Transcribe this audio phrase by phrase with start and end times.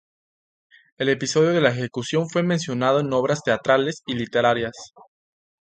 [0.97, 4.93] El episodio de la ejecución fue mencionado en obras teatrales y literarias.